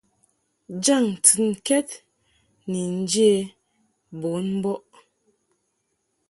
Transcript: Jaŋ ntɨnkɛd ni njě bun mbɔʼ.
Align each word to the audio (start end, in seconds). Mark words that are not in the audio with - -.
Jaŋ 0.83 1.03
ntɨnkɛd 1.15 1.87
ni 2.69 2.81
njě 2.97 3.29
bun 4.19 4.45
mbɔʼ. 4.57 4.81